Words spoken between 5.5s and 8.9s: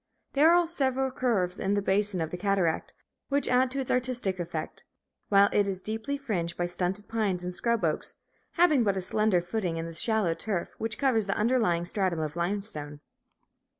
it is deeply fringed by stunted pines and scrub oaks, having